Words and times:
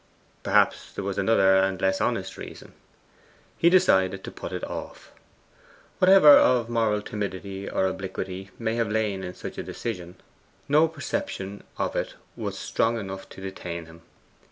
Perhaps 0.41 0.93
there 0.93 1.03
was 1.03 1.19
another 1.19 1.57
and 1.57 1.79
less 1.79 2.01
honest 2.01 2.35
reason. 2.35 2.73
He 3.59 3.69
decided 3.69 4.23
to 4.23 4.31
put 4.31 4.51
it 4.51 4.63
off. 4.63 5.11
Whatever 5.99 6.29
of 6.29 6.69
moral 6.69 7.03
timidity 7.03 7.69
or 7.69 7.85
obliquity 7.85 8.49
may 8.57 8.73
have 8.77 8.89
lain 8.89 9.23
in 9.23 9.35
such 9.35 9.59
a 9.59 9.63
decision, 9.63 10.15
no 10.67 10.87
perception 10.87 11.63
of 11.77 11.95
it 11.95 12.15
was 12.35 12.57
strong 12.57 12.97
enough 12.97 13.29
to 13.29 13.41
detain 13.41 13.85
him. 13.85 14.01